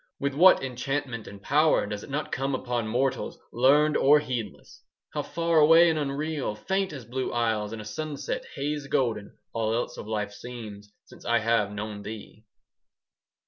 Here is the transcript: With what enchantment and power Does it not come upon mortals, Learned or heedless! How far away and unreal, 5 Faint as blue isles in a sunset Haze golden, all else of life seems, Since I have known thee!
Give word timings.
With 0.19 0.33
what 0.33 0.63
enchantment 0.63 1.27
and 1.27 1.39
power 1.39 1.85
Does 1.85 2.03
it 2.03 2.09
not 2.09 2.31
come 2.31 2.55
upon 2.55 2.87
mortals, 2.87 3.37
Learned 3.53 3.95
or 3.95 4.17
heedless! 4.17 4.81
How 5.13 5.21
far 5.21 5.59
away 5.59 5.91
and 5.91 5.99
unreal, 5.99 6.55
5 6.55 6.65
Faint 6.65 6.91
as 6.91 7.05
blue 7.05 7.31
isles 7.31 7.71
in 7.71 7.79
a 7.79 7.85
sunset 7.85 8.43
Haze 8.55 8.87
golden, 8.87 9.37
all 9.53 9.75
else 9.75 9.97
of 9.97 10.07
life 10.07 10.33
seems, 10.33 10.91
Since 11.05 11.23
I 11.25 11.37
have 11.37 11.71
known 11.71 12.01
thee! 12.01 12.45